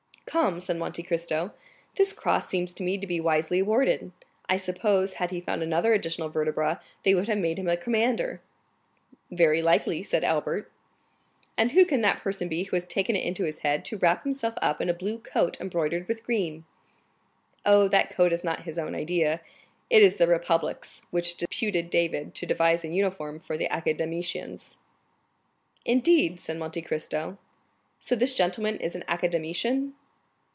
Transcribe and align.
"Come," 0.27 0.61
said 0.61 0.77
Monte 0.77 1.03
Cristo, 1.03 1.51
"this 1.97 2.13
cross 2.13 2.47
seems 2.47 2.73
to 2.75 2.83
me 2.83 2.97
to 2.97 3.05
be 3.05 3.19
wisely 3.19 3.59
awarded. 3.59 4.13
I 4.47 4.55
suppose, 4.55 5.15
had 5.15 5.29
he 5.29 5.41
found 5.41 5.61
another 5.61 5.91
additional 5.91 6.29
vertebra, 6.29 6.79
they 7.03 7.13
would 7.13 7.27
have 7.27 7.37
made 7.37 7.59
him 7.59 7.67
a 7.67 7.75
commander." 7.75 8.39
"Very 9.29 9.61
likely," 9.61 10.03
said 10.03 10.23
Albert. 10.23 10.71
"And 11.57 11.73
who 11.73 11.83
can 11.83 11.99
that 12.03 12.21
person 12.21 12.47
be 12.47 12.63
who 12.63 12.77
has 12.77 12.85
taken 12.85 13.17
it 13.17 13.25
into 13.25 13.43
his 13.43 13.59
head 13.59 13.83
to 13.85 13.97
wrap 13.97 14.23
himself 14.23 14.53
up 14.61 14.79
in 14.79 14.87
a 14.87 14.93
blue 14.93 15.17
coat 15.19 15.59
embroidered 15.59 16.07
with 16.07 16.23
green?" 16.23 16.63
"Oh, 17.65 17.89
that 17.89 18.09
coat 18.09 18.31
is 18.31 18.41
not 18.45 18.61
his 18.61 18.77
own 18.79 18.95
idea; 18.95 19.41
it 19.89 20.01
is 20.01 20.15
the 20.15 20.27
Republic's, 20.27 21.01
which 21.11 21.35
deputed 21.35 21.91
David12 21.91 22.33
to 22.35 22.45
devise 22.45 22.85
a 22.85 22.87
uniform 22.87 23.41
for 23.41 23.57
the 23.57 23.67
Academicians." 23.69 24.77
"Indeed?" 25.83 26.39
said 26.39 26.57
Monte 26.57 26.81
Cristo; 26.83 27.37
"so 27.99 28.15
this 28.15 28.33
gentleman 28.33 28.77
is 28.77 28.95
an 28.95 29.03
Academician?" 29.09 29.93